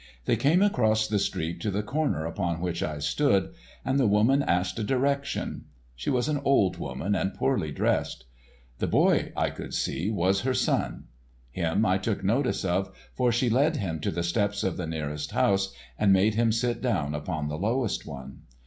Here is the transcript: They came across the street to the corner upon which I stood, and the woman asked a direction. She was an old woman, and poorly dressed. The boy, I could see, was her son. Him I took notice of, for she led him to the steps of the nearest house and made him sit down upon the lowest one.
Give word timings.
They 0.25 0.35
came 0.35 0.63
across 0.63 1.07
the 1.07 1.19
street 1.19 1.59
to 1.61 1.69
the 1.69 1.83
corner 1.83 2.25
upon 2.25 2.59
which 2.59 2.81
I 2.81 2.97
stood, 2.97 3.53
and 3.85 3.99
the 3.99 4.07
woman 4.07 4.41
asked 4.41 4.79
a 4.79 4.83
direction. 4.83 5.65
She 5.95 6.09
was 6.09 6.27
an 6.27 6.41
old 6.43 6.77
woman, 6.77 7.13
and 7.13 7.35
poorly 7.35 7.71
dressed. 7.71 8.25
The 8.79 8.87
boy, 8.87 9.31
I 9.37 9.51
could 9.51 9.75
see, 9.75 10.09
was 10.09 10.41
her 10.41 10.55
son. 10.55 11.03
Him 11.51 11.85
I 11.85 11.99
took 11.99 12.23
notice 12.23 12.65
of, 12.65 12.89
for 13.13 13.31
she 13.31 13.47
led 13.47 13.77
him 13.77 13.99
to 13.99 14.09
the 14.09 14.23
steps 14.23 14.63
of 14.63 14.75
the 14.75 14.87
nearest 14.87 15.33
house 15.33 15.71
and 15.99 16.11
made 16.11 16.33
him 16.33 16.51
sit 16.51 16.81
down 16.81 17.13
upon 17.13 17.47
the 17.47 17.59
lowest 17.59 18.03
one. 18.07 18.39